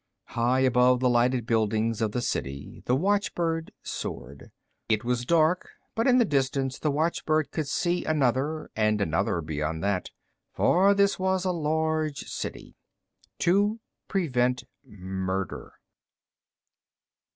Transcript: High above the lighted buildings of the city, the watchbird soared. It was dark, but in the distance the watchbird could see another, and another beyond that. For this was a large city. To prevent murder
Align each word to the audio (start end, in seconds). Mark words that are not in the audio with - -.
High 0.29 0.61
above 0.61 0.99
the 0.99 1.09
lighted 1.11 1.45
buildings 1.45 2.01
of 2.01 2.11
the 2.11 2.23
city, 2.23 2.81
the 2.87 2.95
watchbird 2.95 3.71
soared. 3.83 4.49
It 4.89 5.03
was 5.03 5.27
dark, 5.27 5.69
but 5.93 6.07
in 6.07 6.17
the 6.17 6.25
distance 6.25 6.79
the 6.79 6.89
watchbird 6.89 7.51
could 7.51 7.67
see 7.67 8.03
another, 8.03 8.71
and 8.75 8.99
another 8.99 9.41
beyond 9.41 9.83
that. 9.83 10.09
For 10.53 10.95
this 10.95 11.19
was 11.19 11.45
a 11.45 11.51
large 11.51 12.21
city. 12.25 12.75
To 13.41 13.79
prevent 14.07 14.63
murder 14.83 15.73